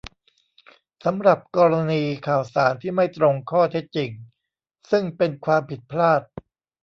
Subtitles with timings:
[1.03, 4.09] สำหรับกรณีข่าวสารที่ไม่ตรงข้อเท็จจริง
[4.91, 6.21] ซึ่งเป็นความผิดพลาด